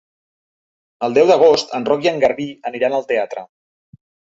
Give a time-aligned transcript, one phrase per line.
[1.07, 3.47] El deu d'agost en Roc i en Garbí aniran al teatre.